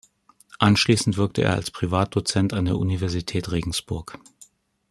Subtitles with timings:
[0.57, 4.17] Anschließend wirkte er als Privatdozent an der Universität Regensburg.